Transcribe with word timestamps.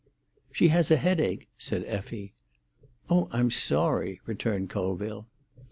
"She 0.51 0.69
has 0.69 0.89
a 0.89 0.97
headache," 0.97 1.47
said 1.59 1.83
Effie. 1.85 2.33
"Oh, 3.07 3.27
I'm 3.31 3.51
sorry," 3.51 4.19
returned 4.25 4.71
Colville. 4.71 5.27